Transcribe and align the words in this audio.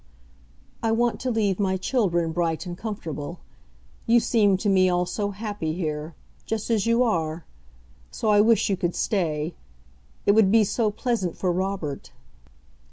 "I 0.81 0.91
want 0.91 1.19
to 1.19 1.29
leave 1.29 1.59
my 1.59 1.77
children 1.77 2.31
bright 2.31 2.65
and 2.65 2.75
comfortable. 2.75 3.39
You 4.07 4.19
seem 4.19 4.57
to 4.57 4.67
me 4.67 4.89
all 4.89 5.05
so 5.05 5.29
happy 5.29 5.73
here—just 5.75 6.71
as 6.71 6.87
you 6.87 7.03
are. 7.03 7.45
So 8.09 8.29
I 8.29 8.41
wish 8.41 8.67
you 8.67 8.75
could 8.75 8.95
stay. 8.95 9.53
It 10.25 10.31
would 10.31 10.49
be 10.51 10.63
so 10.63 10.89
pleasant 10.89 11.37
for 11.37 11.51
Robert." 11.51 12.13